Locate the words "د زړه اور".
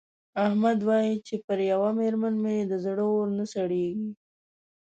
2.71-3.27